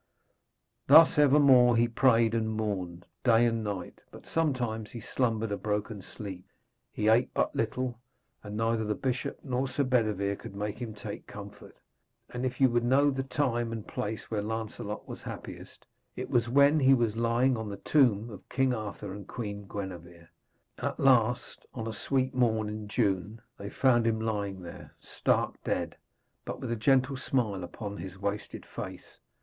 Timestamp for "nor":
9.43-9.67